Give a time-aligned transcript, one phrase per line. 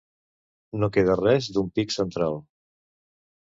[0.83, 2.43] No queda res d'un pic central.